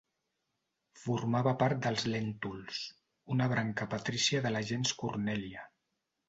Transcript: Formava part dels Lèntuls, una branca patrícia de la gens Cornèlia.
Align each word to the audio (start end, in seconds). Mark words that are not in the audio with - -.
Formava 1.01 1.51
part 1.63 1.83
dels 1.83 2.05
Lèntuls, 2.13 2.79
una 3.37 3.49
branca 3.53 3.89
patrícia 3.93 4.43
de 4.47 4.53
la 4.57 4.63
gens 4.71 4.97
Cornèlia. 5.05 5.69